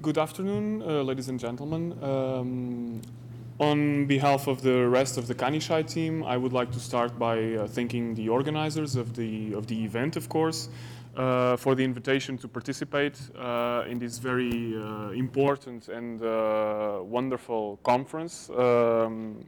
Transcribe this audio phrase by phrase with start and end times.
[0.00, 1.92] Good afternoon, uh, ladies and gentlemen.
[2.00, 3.02] Um,
[3.58, 7.54] on behalf of the rest of the Kanishai team, I would like to start by
[7.54, 10.68] uh, thanking the organizers of the, of the event, of course,
[11.16, 17.80] uh, for the invitation to participate uh, in this very uh, important and uh, wonderful
[17.82, 18.50] conference.
[18.50, 19.44] Um,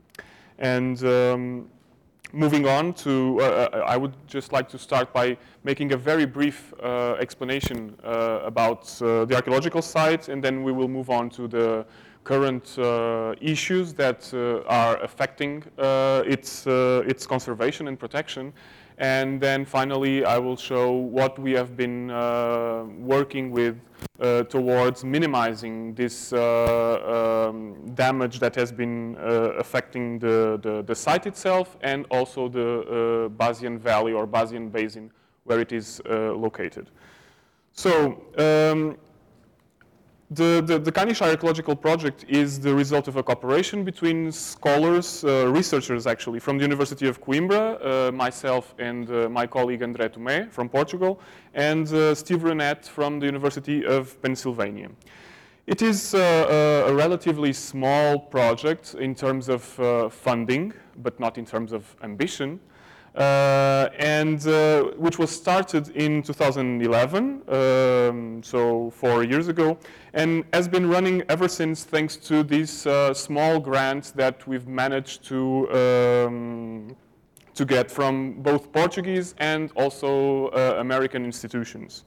[0.59, 1.69] and um,
[2.33, 6.73] moving on to, uh, I would just like to start by making a very brief
[6.83, 11.49] uh, explanation uh, about uh, the archaeological site, and then we will move on to
[11.49, 11.87] the
[12.25, 18.53] current uh, issues that uh, are affecting its, its conservation and protection.
[18.99, 22.09] And then finally, I will show what we have been
[23.01, 23.77] working with
[24.21, 30.95] uh, towards minimizing this uh, um, damage that has been uh, affecting the, the, the,
[30.95, 35.11] site itself and also the Bazian Valley or Bazian Basin
[35.45, 36.91] where it is located.
[37.73, 38.99] So um,
[40.31, 45.49] the, the, the Kanishai Archaeological Project is the result of a cooperation between scholars, uh,
[45.49, 50.49] researchers actually, from the University of Coimbra, uh, myself and uh, my colleague André Tomé
[50.51, 51.21] from Portugal,
[51.55, 54.89] and uh, Steve Renette from the University of Pennsylvania.
[55.67, 60.73] It is uh, a relatively small project in terms of uh, funding,
[61.03, 62.61] but not in terms of ambition.
[63.15, 69.77] Uh, and uh, which was started in 2011, um, so four years ago,
[70.15, 75.25] and has been running ever since thanks to these uh, small grants that we've managed
[75.25, 76.97] to um,
[77.55, 82.05] to get from both Portuguese and also uh, American institutions.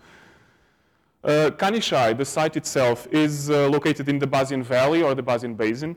[1.23, 5.55] Uh, Kanishai, the site itself, is uh, located in the Bazian Valley or the Basin,
[5.55, 5.95] uh,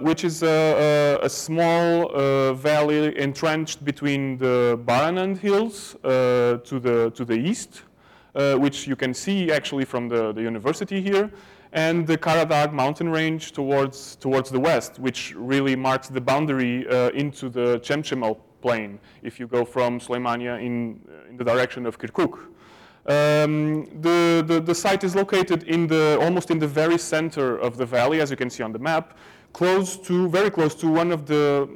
[0.00, 6.78] which is a, a, a small uh, valley entrenched between the Baranand Hills uh, to,
[6.80, 7.82] the, to the east,
[8.34, 11.30] uh, which you can see actually from the, the university here,
[11.72, 17.48] and the Karadag mountain range towards, towards the west, which really marks the boundary into
[17.48, 22.38] the Chemchemal plain if you go from Suleimania in, in the direction of Kirkuk.
[23.08, 27.78] Um, the, the, the, site is located in the, almost in the very center of
[27.78, 29.16] the valley, as you can see on the map,
[29.54, 31.70] close to, very close to one of the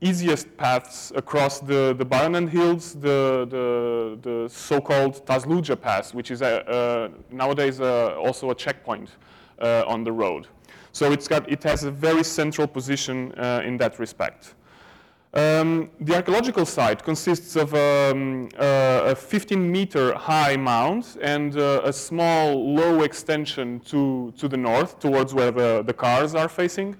[0.00, 6.40] easiest paths across the, the Baranand Hills, the, the, the so-called Tasluja Pass, which is
[6.40, 9.10] a, nowadays also a checkpoint
[9.60, 10.46] uh, on the road.
[10.92, 14.54] So it's got, it has a very central position uh, in that respect.
[15.32, 21.82] Um, the archaeological site consists of um, uh, a 15 meter high mound and uh,
[21.84, 26.96] a small low extension to, to the north towards where the, the cars are facing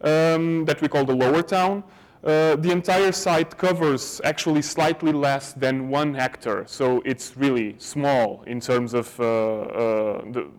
[0.00, 1.84] um, that we call the lower town.
[2.24, 8.42] Uh, the entire site covers actually slightly less than one hectare, so it's really small
[8.48, 10.50] in terms of, uh, uh, the,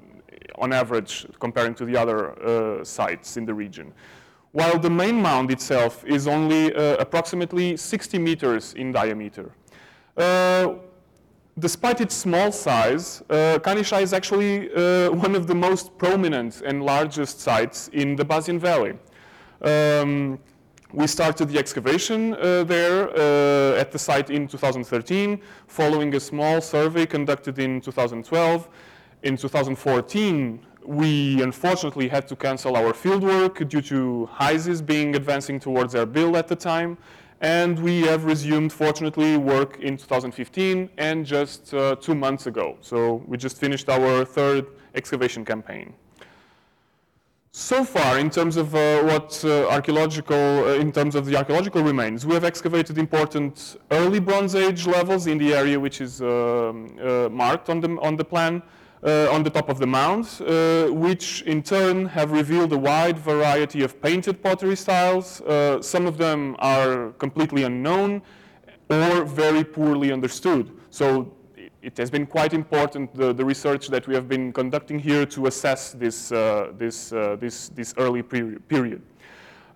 [0.55, 3.91] on average, comparing to the other uh, sites in the region
[4.51, 9.51] while the main mound itself is only uh, approximately 60 meters in diameter.
[10.17, 10.73] Uh,
[11.59, 16.83] despite its small size, uh, Kanishai is actually uh, one of the most prominent and
[16.83, 18.93] largest sites in the Bazian Valley.
[19.61, 20.39] Um,
[20.91, 26.61] we started the excavation uh, there uh, at the site in 2013, following a small
[26.61, 28.67] survey conducted in 2012.
[29.21, 35.93] In 2014, we unfortunately had to cancel our fieldwork due to ISIS being advancing towards
[35.93, 36.97] their Erbil at the time.
[37.41, 42.75] And we have resumed, fortunately, work in 2015 and just uh, two months ago.
[42.81, 45.93] So we just finished our third excavation campaign.
[47.51, 51.83] So far, in terms of uh, what uh, archaeological, uh, in terms of the archaeological
[51.83, 56.97] remains, we have excavated important early Bronze Age levels in the area which is um,
[56.99, 58.63] uh, marked on the, on the plan
[59.03, 63.81] on the top of the mound, uh, which in turn have revealed a wide variety
[63.83, 65.41] of painted pottery styles.
[65.41, 68.21] Uh, some of them are completely unknown
[68.89, 70.71] or very poorly understood.
[70.89, 71.33] So
[71.81, 75.45] it has been quite important, the, the research that we have been conducting here to
[75.45, 79.01] assess this, uh, this, uh, this, this early period.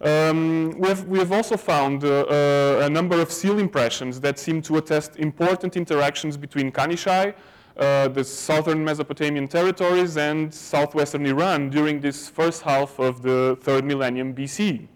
[0.01, 4.37] Um, we, have, we, have, also found uh, uh, a number of seal impressions that
[4.37, 7.33] seem to attest important interactions between Kanishai
[7.77, 13.83] uh, the southern Mesopotamian territories and southwestern Iran during this first half of the third
[13.83, 14.87] millennium BC.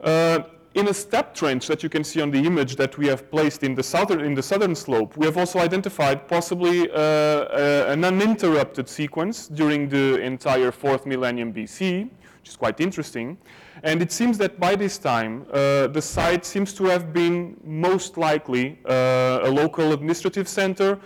[0.00, 0.40] Uh,
[0.74, 3.62] in a step trench that you can see on the image that we have placed
[3.62, 8.04] in the southern, in the southern slope, we have also identified possibly uh, uh an
[8.04, 12.08] uninterrupted sequence during the entire fourth millennium BC,
[12.40, 13.36] which is quite interesting.
[13.84, 18.16] And it seems that by this time, uh, the site seems to have been most
[18.16, 21.00] likely uh, a local administrative center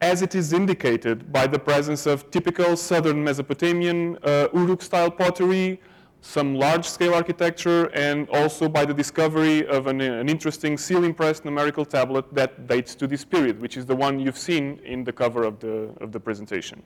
[0.00, 5.80] as it is indicated by the presence of typical southern Mesopotamian uh, Uruk-style pottery,
[6.20, 12.32] some large-scale architecture, and also by the discovery of an, an interesting seal-impressed numerical tablet
[12.32, 15.58] that dates to this period, which is the one you've seen in the cover of
[15.58, 16.82] the, of the presentation.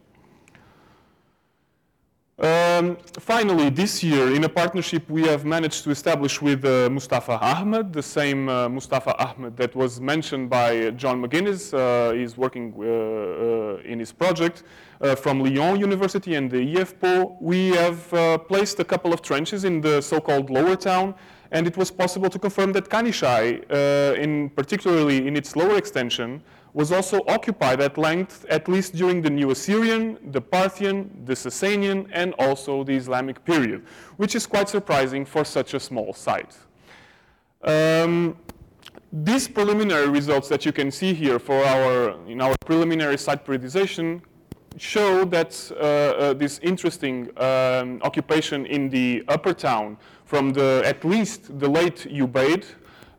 [2.38, 7.38] Um, finally, this year, in a partnership we have managed to establish with uh, Mustafa
[7.40, 11.72] Ahmed, the same uh, Mustafa Ahmed that was mentioned by John MacGinnis.
[11.72, 14.64] Uh, he's working uh, uh, in his project
[15.00, 17.40] uh, from Lyon University and the IFPO.
[17.40, 21.14] We have placed a couple of trenches in the so-called lower town,
[21.52, 23.64] and it was possible to confirm that Kanishai,
[24.18, 26.42] in particularly in its lower extension,
[26.76, 32.06] was also occupied at length, at least during the New Assyrian, the Parthian, the Sasanian,
[32.12, 33.82] and also the Islamic period,
[34.18, 36.54] which is quite surprising for such a small site.
[37.64, 38.36] Um,
[39.10, 44.20] these preliminary results that you can see here for our, in our preliminary site periodization
[44.76, 49.96] show that uh, uh, this interesting um, occupation in the upper town
[50.26, 52.66] from the, at least the late Ubaid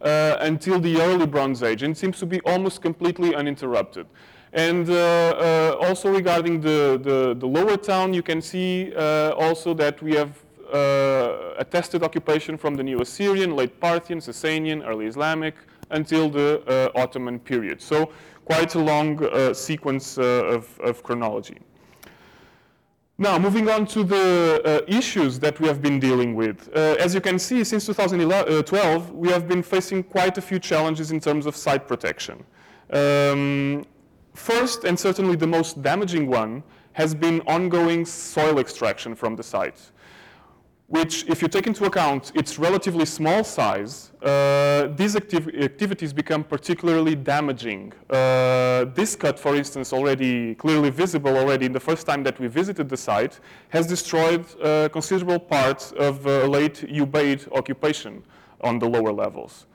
[0.02, 4.06] uh, until the early Bronze Age and seems to be almost completely uninterrupted.
[4.54, 9.74] And uh, uh, also regarding the, the, the, lower town, you can see uh, also
[9.74, 10.32] that we have
[11.60, 15.56] attested occupation from the New Assyrian, late Parthian, Sasanian, early Islamic,
[15.92, 17.82] until the Ottoman period.
[17.82, 18.12] So
[18.46, 21.58] quite a long sequence of, of chronology.
[23.20, 26.70] Now, moving on to the uh, issues that we have been dealing with.
[26.76, 31.10] Uh, as you can see, since 2012, we have been facing quite a few challenges
[31.10, 32.44] in terms of site protection.
[32.92, 33.86] Um,
[34.36, 36.62] first, and certainly the most damaging one,
[36.94, 39.92] has been ongoing soil extraction from the site
[40.88, 46.44] which, if you take into account its relatively small size, uh, these activ activities become
[46.46, 47.92] particularly damaging.
[48.10, 52.48] Uh, this cut, for instance, already clearly visible already in the first time that we
[52.48, 58.24] visited the site, has destroyed uh, considerable parts of late Ubaid occupation
[58.62, 59.68] on the lower levels.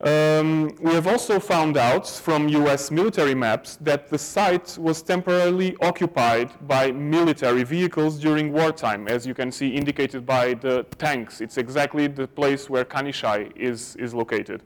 [0.00, 5.76] Um, we have also found out from US military maps that the site was temporarily
[5.80, 11.40] occupied by military vehicles during wartime, as you can see indicated by the tanks.
[11.40, 14.62] It's exactly the place where Kanishai is, is located.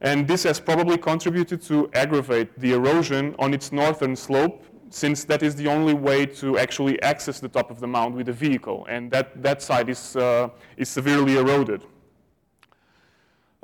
[0.00, 5.42] And this has probably contributed to aggravate the erosion on its northern slope, since that
[5.42, 8.86] is the only way to actually access the top of the mound with a vehicle.
[8.88, 11.84] And that, that side is, uh, is severely eroded.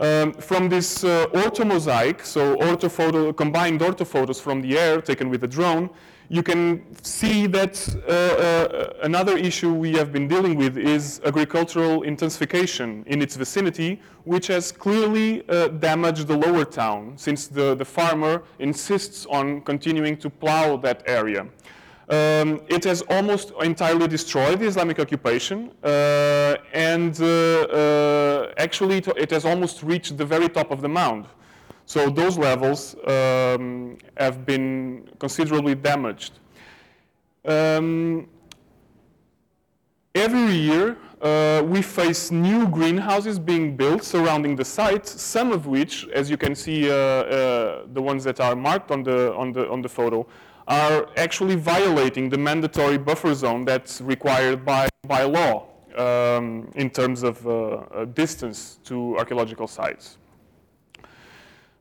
[0.00, 5.46] Um, from this uh, orthomosaic, so orthophoto, combined orthophotos from the air taken with a
[5.46, 5.90] drone,
[6.30, 7.74] you can see that
[8.08, 14.00] uh, uh, another issue we have been dealing with is agricultural intensification in its vicinity,
[14.24, 20.16] which has clearly uh, damaged the lower town since the, the farmer insists on continuing
[20.16, 21.46] to plow that area.
[22.10, 29.30] Um, it has almost entirely destroyed the Islamic occupation, uh, and uh, uh, actually it,
[29.30, 31.26] has almost reached the very top of the mound.
[31.86, 36.32] So those levels um, have been considerably damaged.
[37.44, 38.28] Um,
[40.12, 46.08] every year, uh, we face new greenhouses being built surrounding the site, some of which,
[46.08, 49.70] as you can see, uh, uh, the ones that are marked on the, on the,
[49.70, 50.26] on the photo,
[50.70, 55.66] are actually violating the mandatory buffer zone that's required by, by law
[55.96, 60.16] um, in terms of uh, distance to archaeological sites.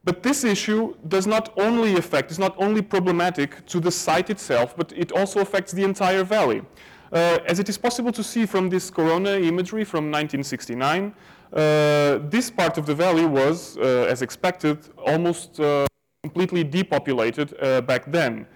[0.04, 4.76] But this issue does not only affect, is not only problematic to the site itself,
[4.76, 6.64] but it also affects the entire valley.
[7.12, 11.14] Uh, as it is possible to see from this corona imagery from 1969,
[11.54, 15.86] uh, this part of the valley was, uh, as expected, almost uh,
[16.24, 18.48] completely depopulated uh, back then.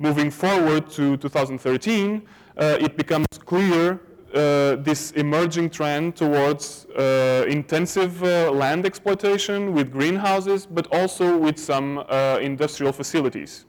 [0.00, 2.22] Moving forward to 2013,
[2.56, 4.00] uh, it becomes clear
[4.32, 11.58] uh, this emerging trend towards uh, intensive uh, land exploitation with greenhouses, but also with
[11.58, 13.64] some uh, industrial facilities.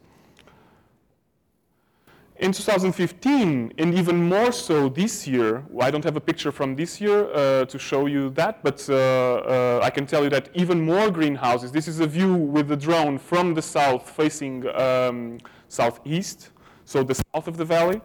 [2.40, 7.02] In 2015, and even more so this year, I don't have a picture from this
[7.02, 11.70] year uh, to show you that, but I can tell you that even more greenhouses,
[11.70, 16.52] this is a view with the drone from the south facing um, southeast,
[16.86, 18.00] so the south of the valley.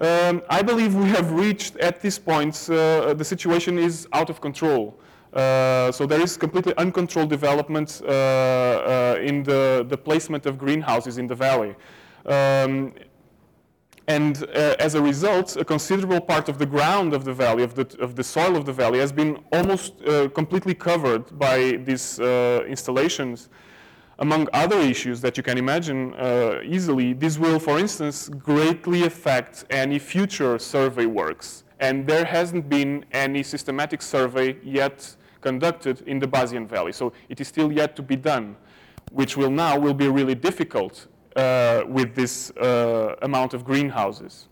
[0.00, 4.40] Um, I believe we have reached at this point, uh, the situation is out of
[4.40, 4.98] control.
[5.32, 11.18] Uh, so there is completely uncontrolled development uh, uh in the, the placement of greenhouses
[11.18, 11.76] in the valley.
[12.26, 12.92] Um,
[14.08, 17.74] and uh, as a result, a considerable part of the ground of the valley, of
[17.74, 22.18] the, of the soil of the valley, has been almost uh, completely covered by these
[22.74, 23.48] installations
[24.18, 29.64] among other issues that you can imagine uh, easily, this will, for instance, greatly affect
[29.70, 31.64] any future survey works.
[31.78, 36.92] And there hasn't been any systematic survey yet conducted in the Bazian Valley.
[36.92, 38.56] So it is still yet to be done,
[39.12, 41.06] which will now will be really difficult
[41.38, 44.48] uh, with this uh, amount of greenhouses.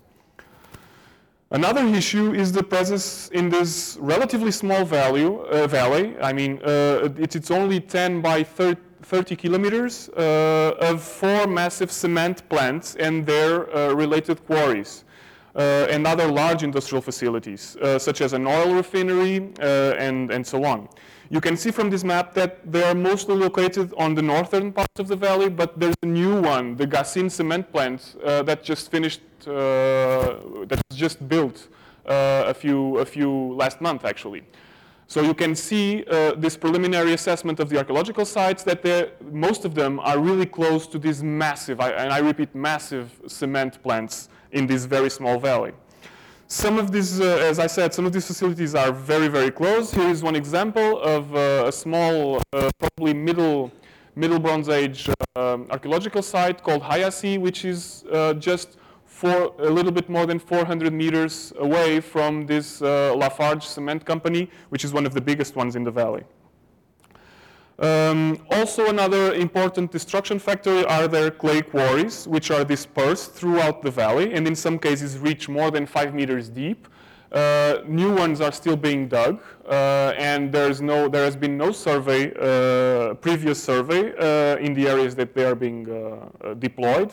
[1.50, 6.16] Another issue is the presence in this relatively small value, uh, valley.
[6.20, 11.90] I mean, uh, it, it's only 10 by 30, 30 kilometers uh, of four massive
[11.90, 15.02] cement plants and their uh, related quarries.
[15.56, 20.86] And other large industrial facilities, such as an oil refinery and, and so on.
[21.28, 24.98] You can see from this map that they are mostly located on the northern part
[24.98, 28.90] of the valley, but there's a new one, the Gassin cement plant, uh, that just
[28.90, 31.68] finished, that was just built
[32.04, 34.44] a, few, a few last month actually.
[35.08, 39.74] So you can see uh, this preliminary assessment of the archaeological sites that most of
[39.74, 44.84] them are really close to these massive, and I repeat, massive cement plants in this
[44.84, 45.72] very small valley.
[46.48, 49.90] Some of these, uh, as I said, some of these facilities are very, very close.
[49.92, 53.72] Here is one example of uh, a small, uh, probably middle,
[54.14, 59.90] middle Bronze Age um, archaeological site called Hayasi, which is uh, just for a little
[59.90, 65.04] bit more than 400 meters away from this uh, Lafarge cement company, which is one
[65.04, 66.22] of the biggest ones in the valley.
[67.78, 73.90] Um, also another important destruction factor are their clay quarries, which are dispersed throughout the
[73.90, 76.88] valley and in some cases reach more than five meters deep.
[77.32, 81.72] Uh, new ones are still being dug, uh, and there's no, there has been no
[81.72, 87.12] survey, uh, previous survey uh, in the areas that they are being uh, deployed.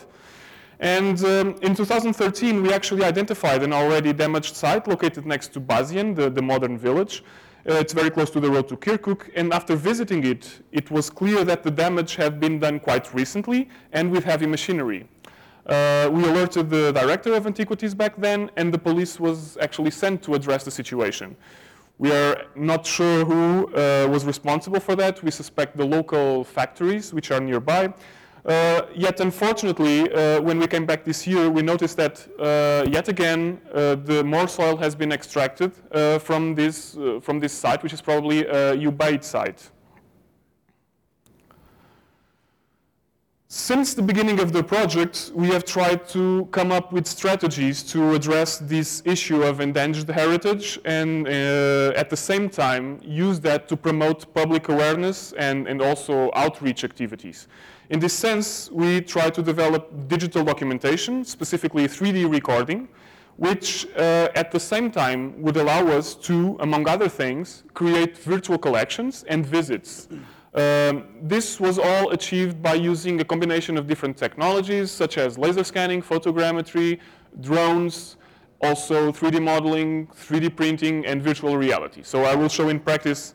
[0.78, 6.14] And um, in 2013, we actually identified an already damaged site located next to Bazian,
[6.14, 7.24] the, the modern village.
[7.66, 11.08] Uh, it's very close to the road to Kirkuk, and after visiting it, it was
[11.08, 15.08] clear that the damage had been done quite recently and with heavy machinery.
[15.64, 20.22] Uh, we alerted the director of antiquities back then, and the police was actually sent
[20.22, 21.34] to address the situation.
[21.96, 25.22] We are not sure who uh, was responsible for that.
[25.22, 27.94] We suspect the local factories, which are nearby.
[28.44, 33.08] Uh, yet, unfortunately, uh, when we came back this year, we noticed that uh, yet
[33.08, 37.82] again uh, the more soil has been extracted uh, from this uh, from this site,
[37.82, 39.70] which is probably a Ubaid site.
[43.48, 48.14] Since the beginning of the project, we have tried to come up with strategies to
[48.14, 54.34] address this issue of endangered heritage and at the same time use that to promote
[54.34, 57.46] public awareness and, and also outreach activities.
[57.90, 62.88] In this sense, we try to develop digital documentation, specifically 3D recording,
[63.36, 68.56] which uh, at the same time would allow us to, among other things, create virtual
[68.56, 70.08] collections and visits.
[70.54, 75.64] Um, this was all achieved by using a combination of different technologies, such as laser
[75.64, 77.00] scanning, photogrammetry,
[77.40, 78.16] drones,
[78.62, 82.02] also 3D modeling, 3D printing, and virtual reality.
[82.02, 83.34] So I will show in practice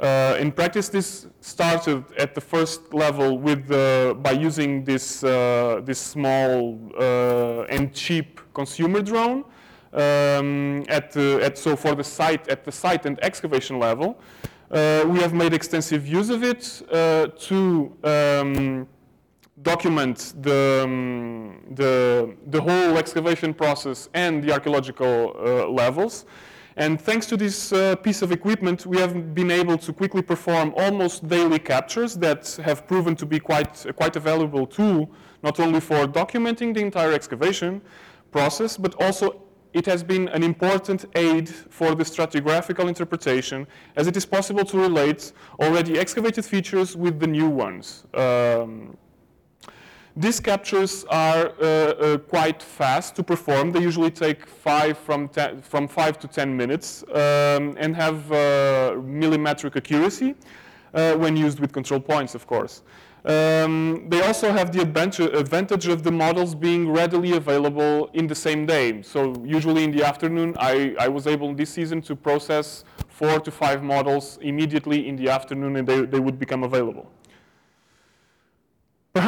[0.00, 5.80] uh, in practice, this started at the first level with uh, by using this uh,
[5.84, 9.44] this small uh, and cheap consumer drone.
[9.92, 14.20] Um, at, at so for the site at the site and excavation level,
[14.70, 18.86] uh, we have made extensive use of it uh, to um,
[19.62, 25.32] document the, um, the the whole excavation process and the archaeological
[25.72, 26.24] levels.
[26.78, 30.72] And thanks to this uh, piece of equipment, we have been able to quickly perform
[30.76, 35.10] almost daily captures that have proven to be quite, uh, quite a valuable tool,
[35.42, 37.82] not only for documenting the entire excavation
[38.30, 39.42] process, but also
[39.72, 43.66] it has been an important aid for the stratigraphical interpretation,
[43.96, 48.04] as it is possible to relate already excavated features with the new ones.
[48.14, 48.96] Um,
[50.18, 53.70] these captures are uh, uh, quite fast to perform.
[53.70, 58.94] They usually take five from, ten, from five to 10 minutes um, and have uh,
[58.96, 60.34] millimetric accuracy
[60.92, 62.82] uh, when used with control points, of course.
[63.24, 68.66] Um, they also have the advantage of the models being readily available in the same
[68.66, 69.02] day.
[69.02, 73.50] So usually in the afternoon, I, I was able this season to process four to
[73.50, 77.08] five models immediately in the afternoon and they, they would become available.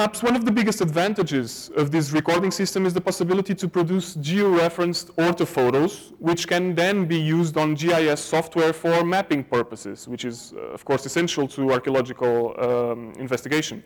[0.00, 4.14] Perhaps one of the biggest advantages of this recording system is the possibility to produce
[4.14, 10.54] geo-referenced orthophotos, which can then be used on GIS software for mapping purposes, which is,
[10.56, 13.84] uh, of course, essential to archaeological um, investigation.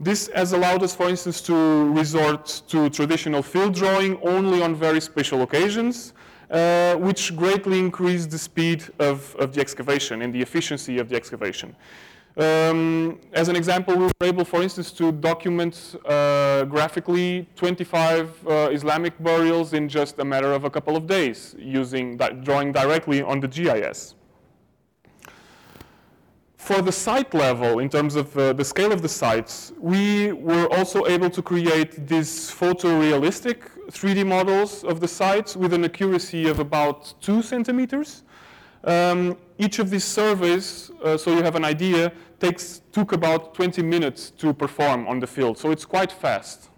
[0.00, 1.54] This has allowed us, for instance, to
[1.92, 6.12] resort to traditional field drawing only on very special occasions,
[6.50, 11.14] uh, which greatly increase the speed of, of the excavation and the efficiency of the
[11.14, 11.76] excavation.
[12.36, 18.68] Um, as an example, we were able, for instance, to document uh, graphically 25 uh,
[18.72, 23.40] Islamic burials in just a matter of a couple of days, using drawing directly on
[23.40, 24.14] the GIS.
[26.56, 30.72] For the site level, in terms of uh, the scale of the sites, we were
[30.72, 33.58] also able to create these photorealistic
[33.90, 38.22] 3D models of the sites with an accuracy of about two centimeters.
[38.84, 43.82] Um, each of these surveys, uh, so you have an idea, takes, took about 20
[43.82, 46.68] minutes to perform on the field, so it's quite fast.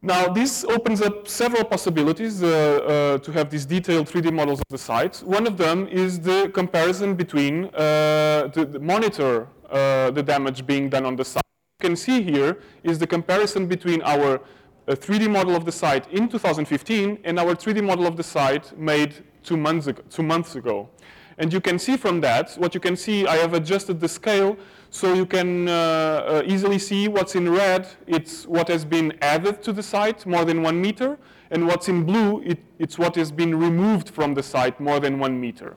[0.00, 4.66] Now, this opens up several possibilities uh, uh, to have these detailed 3D models of
[4.70, 5.16] the site.
[5.24, 10.88] One of them is the comparison between uh, the, the, monitor uh, the damage being
[10.88, 11.42] done on the site.
[11.80, 14.40] You can see here is the comparison between our
[14.88, 18.76] a 3D model of the site in 2015 and our 3D model of the site
[18.78, 20.02] made two months ago.
[20.08, 20.88] Two months ago.
[21.36, 24.56] And you can see from that, what you can see, I have adjusted the scale
[24.90, 29.62] so you can uh, uh, easily see what's in red, it's what has been added
[29.62, 31.18] to the site, more than one meter,
[31.50, 35.18] and what's in blue, it, it's what has been removed from the site, more than
[35.18, 35.76] one meter.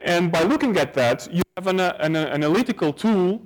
[0.00, 3.42] And by looking at that, you have an, uh, an analytical tool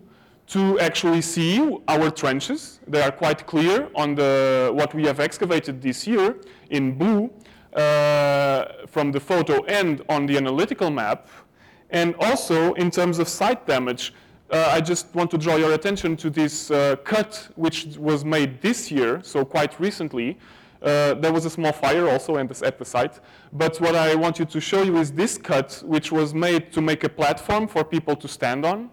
[0.48, 2.78] to actually see our trenches.
[2.86, 6.36] They are quite clear on the, what we have excavated this year
[6.70, 7.30] in blue
[7.74, 11.28] uh, from the photo and on the analytical map.
[11.90, 14.12] And also in terms of site damage,
[14.50, 18.62] uh, I just want to draw your attention to this uh, cut which was made
[18.62, 20.38] this year, so quite recently.
[20.80, 23.18] Uh, there was a small fire also at the, at the site.
[23.52, 26.80] But what I want you to show you is this cut, which was made to
[26.80, 28.90] make a platform for people to stand on.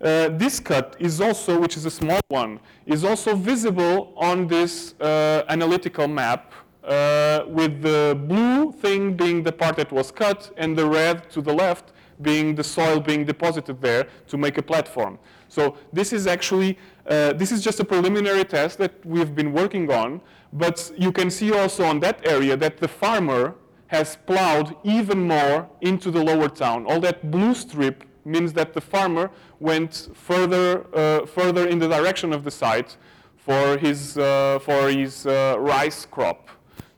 [0.00, 4.94] Uh, this cut is also, which is a small one, is also visible on this
[5.00, 6.52] uh, analytical map
[6.84, 11.40] uh, with the blue thing being the part that was cut and the red to
[11.40, 15.18] the left being the soil being deposited there to make a platform.
[15.48, 19.90] So this is actually, uh, this is just a preliminary test that we've been working
[19.92, 20.20] on,
[20.52, 23.54] but you can see also on that area that the farmer
[23.88, 26.86] has plowed even more into the lower town.
[26.86, 32.32] All that blue strip means that the farmer went further, uh, further in the direction
[32.32, 32.96] of the site
[33.36, 36.48] for his, uh, for his uh, rice crop.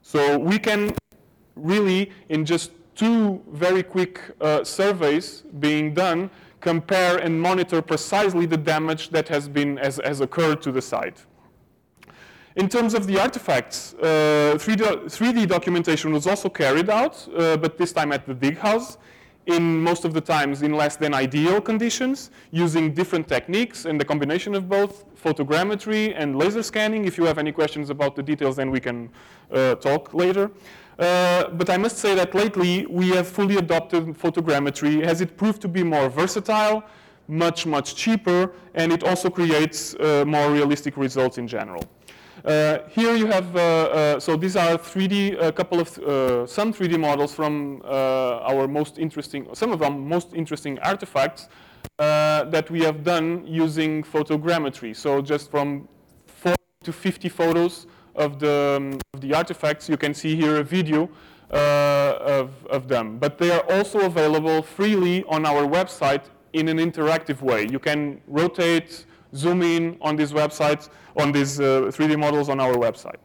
[0.02, 0.94] So we can
[1.54, 8.56] really, in just two very quick uh, surveys being done, compare and monitor precisely the
[8.56, 11.24] damage that has, been, has, has occurred to the site.
[12.56, 17.78] In terms of the artifacts, uh, 3D, 3D, documentation was also carried out, uh, but
[17.78, 18.98] this time at the dig house
[19.48, 24.04] in most of the times in less than ideal conditions, using different techniques and the
[24.04, 27.06] combination of both photogrammetry and laser scanning.
[27.06, 29.10] If you have any questions about the details, then we can
[29.50, 30.50] uh, talk later.
[30.98, 35.62] Uh, but I must say that lately we have fully adopted photogrammetry as it proved
[35.62, 36.84] to be more versatile,
[37.26, 41.84] much, much cheaper, and it also creates uh, more realistic results in general.
[42.48, 46.72] Uh, here you have, uh, uh, so these are 3D, a couple of, uh, some
[46.72, 51.50] 3D models from uh, our most interesting, some of our most interesting artifacts
[51.98, 54.96] uh, that we have done using photogrammetry.
[54.96, 55.88] So just from
[56.26, 60.64] 40 to 50 photos of the, um, of the artifacts, you can see here a
[60.64, 61.10] video
[61.50, 63.18] of, of them.
[63.18, 66.22] But they are also available freely on our website
[66.54, 67.66] in an interactive way.
[67.70, 69.04] You can rotate,
[69.34, 73.18] zoom in on these websites, on these uh, 3D models on our website.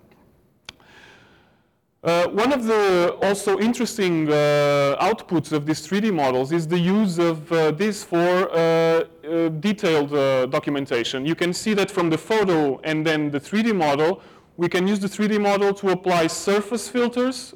[2.03, 7.17] Uh, one of the also interesting uh, outputs of these 3D models is the use
[7.17, 10.11] of uh, this for uh, uh, detailed
[10.51, 11.25] documentation.
[11.25, 14.21] You can see that from the photo and then the 3D model,
[14.57, 17.53] we can use the 3D model to apply surface filters,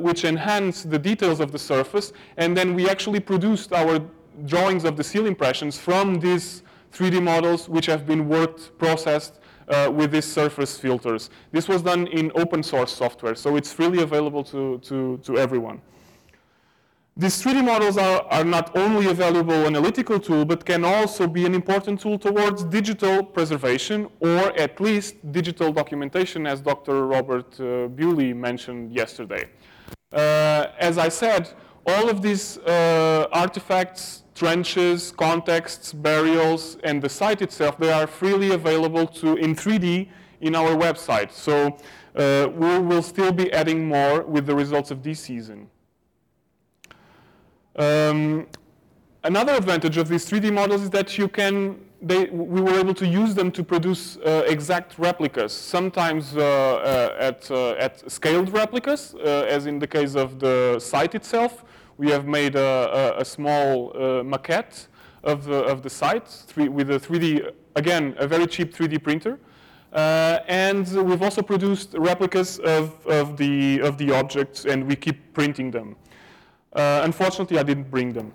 [0.00, 4.00] which enhance the details of the surface, and then we actually produced our
[4.46, 6.63] drawings of the seal impressions from these
[6.94, 11.30] 3D models which have been worked, processed uh, with these surface filters.
[11.52, 15.80] This was done in open source software, so it's freely available to, to, to everyone.
[17.16, 21.46] These 3D models are, are not only a valuable analytical tool, but can also be
[21.46, 27.06] an important tool towards digital preservation, or at least digital documentation, as Dr.
[27.06, 29.48] Robert uh, Bewley mentioned yesterday.
[30.12, 31.50] Uh, as I said,
[31.86, 38.52] all of these uh, artifacts trenches, contexts, burials, and the site itself, they are freely
[38.52, 40.08] available to in 3D
[40.40, 41.30] in our website.
[41.32, 41.78] So
[42.16, 45.70] uh, we will still be adding more with the results of this season.
[47.76, 48.46] Um,
[49.22, 53.06] another advantage of these 3D models is that you can, they, we were able to
[53.06, 59.14] use them to produce uh, exact replicas, sometimes uh, uh at, uh, at scaled replicas,
[59.14, 61.63] uh, as in the case of the site itself,
[61.96, 64.86] we have made a, a, a small uh, maquette
[65.22, 69.38] of the, of the site three, with a 3D, again, a very cheap 3D printer.
[69.92, 75.32] Uh, and we've also produced replicas of, of, the, of the objects, and we keep
[75.34, 75.96] printing them.
[76.72, 78.32] Uh, unfortunately, I didn't bring them.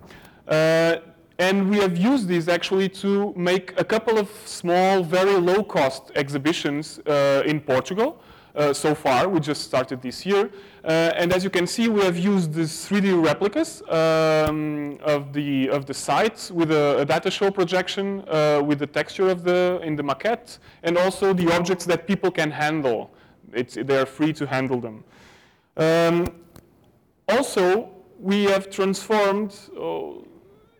[0.48, 0.98] Uh,
[1.38, 7.00] and we have used these actually to make a couple of small, very low-cost exhibitions
[7.00, 8.22] uh, in Portugal.
[8.56, 9.30] Uh, so far.
[9.30, 10.50] We just started this year.
[10.84, 15.70] Uh, and as you can see, we have used these 3D replicas um, of, the,
[15.70, 19.80] of the site with a, a data show projection uh, with the texture of the,
[19.84, 23.12] in the maquette and also the objects that people can handle.
[23.54, 25.04] It's, they are free to handle them.
[25.78, 26.26] Um,
[27.28, 30.26] also, we have transformed, oh,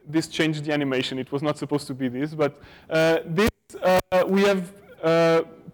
[0.08, 1.20] this changed the animation.
[1.20, 3.50] It was not supposed to be this, but uh, this,
[3.84, 4.74] uh, we have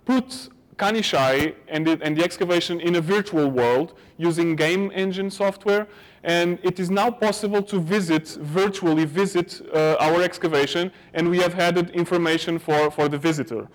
[0.04, 5.88] put Kanishai and, and the excavation in a virtual world using game engine software.
[6.24, 11.60] And it is now possible to visit, virtually visit uh, our excavation, and we have
[11.60, 13.68] added information for, for the visitor.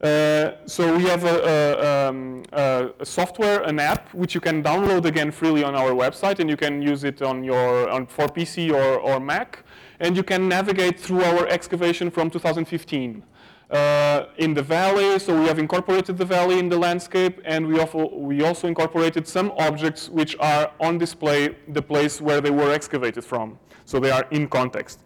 [0.00, 5.06] Uh, so we have a, a, um, a, software, an app, which you can download
[5.06, 8.70] again freely on our website, and you can use it on your on, for PC
[8.72, 9.64] or, or Mac,
[9.98, 13.22] and you can navigate through our excavation from 2015
[13.70, 17.80] uh, in the valley, so we have incorporated the valley in the landscape, and we
[17.80, 22.72] also, we also incorporated some objects which are on display the place where they were
[22.72, 23.58] excavated from.
[23.84, 25.00] So they are in context.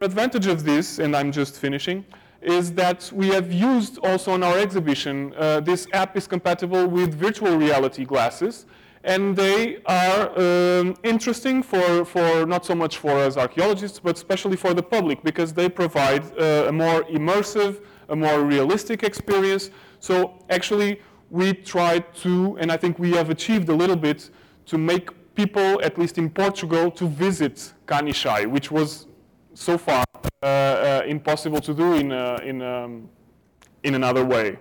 [0.00, 2.06] Advantage of this, and I'm just finishing,
[2.40, 7.12] is that we have used also in our exhibition, uh, this app is compatible with
[7.14, 8.64] virtual reality glasses,
[9.04, 14.56] and they are um, interesting for, for not so much for us archaeologists, but especially
[14.56, 19.70] for the public because they provide uh, a more immersive, a more realistic experience.
[20.00, 24.30] So actually, we tried to, and I think we have achieved a little bit,
[24.66, 29.06] to make people, at least in Portugal, to visit Kanishai, which was
[29.54, 30.04] so far
[30.42, 33.08] uh, uh, impossible to do in, uh, in, um,
[33.82, 34.58] in another way.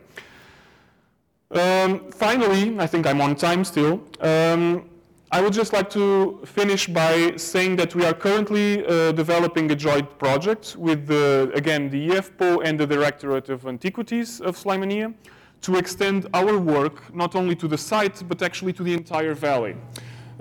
[1.52, 4.02] Um, finally, I think I'm on time still.
[4.22, 4.88] Um,
[5.32, 9.76] I would just like to finish by saying that we are currently uh, developing a
[9.76, 15.14] joint project with, the, again, the IFPO and the Directorate of Antiquities of Sulaimania
[15.62, 19.76] to extend our work not only to the site, but actually to the entire valley.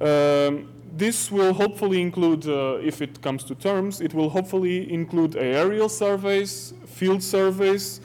[0.01, 5.37] Um, this will hopefully include, uh, if it comes to terms, it will hopefully include
[5.37, 8.01] aerial surveys, field surveys,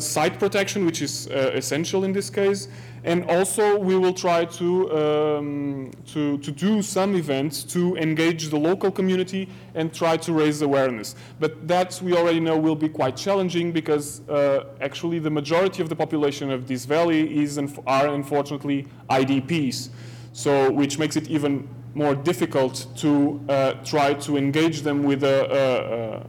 [0.00, 2.68] site protection, which is uh, essential in this case.
[3.04, 8.56] And also we will try to, um, to, to do some events to engage the
[8.56, 11.14] local community and try to raise awareness.
[11.38, 15.88] But that we already know will be quite challenging because uh, actually the majority of
[15.88, 19.90] the population of this valley is are unfortunately IDPs.
[20.32, 26.26] So which makes it even more difficult to uh, try to engage them with a,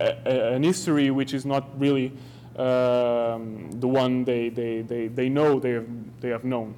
[0.00, 2.12] a, a, an history which is not really
[2.58, 5.88] um, the one they, they, they, they know they have,
[6.20, 6.74] they have known.